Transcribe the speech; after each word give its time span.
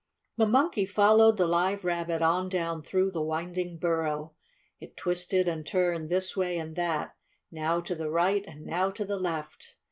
The 0.35 0.47
Monkey 0.47 0.87
followed 0.87 1.37
the 1.37 1.45
Live 1.45 1.85
Rabbit 1.85 2.23
on 2.23 2.49
down 2.49 2.81
through 2.81 3.11
the 3.11 3.21
winding 3.21 3.77
burrow. 3.77 4.33
It 4.79 4.97
twisted 4.97 5.47
and 5.47 5.63
turned, 5.63 6.09
this 6.09 6.35
way 6.35 6.57
and 6.57 6.75
that, 6.75 7.13
now 7.51 7.81
to 7.81 7.93
the 7.93 8.09
right 8.09 8.43
and 8.47 8.65
now 8.65 8.89
to 8.89 9.05
the 9.05 9.19
left. 9.19 9.75